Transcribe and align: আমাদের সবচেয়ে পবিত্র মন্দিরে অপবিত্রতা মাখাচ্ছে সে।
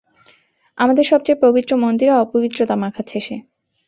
আমাদের 0.77 1.05
সবচেয়ে 1.05 1.41
পবিত্র 1.41 1.71
মন্দিরে 1.77 2.13
অপবিত্রতা 2.15 2.75
মাখাচ্ছে 2.75 3.19
সে। 3.19 3.35